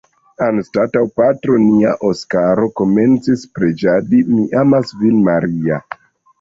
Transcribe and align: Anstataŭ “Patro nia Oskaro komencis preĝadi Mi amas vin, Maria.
Anstataŭ 0.43 1.03
“Patro 1.21 1.57
nia 1.65 1.91
Oskaro 2.09 2.71
komencis 2.83 3.45
preĝadi 3.61 4.25
Mi 4.33 4.49
amas 4.65 4.99
vin, 5.05 5.25
Maria. 5.33 5.83